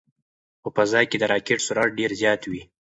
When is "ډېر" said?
1.99-2.11